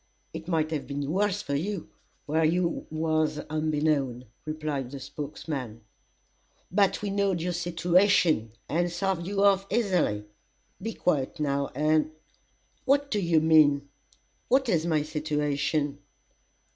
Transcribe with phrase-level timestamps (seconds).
[0.33, 1.91] "It might have been worse for you,
[2.25, 5.81] where you was onbeknown," replied the spokesman,
[6.71, 10.25] "but we knowd your situation, and sarved you off easily.
[10.81, 12.09] Be quiet now, and"
[12.85, 13.89] "What do you mean
[14.47, 15.99] what is my situation?"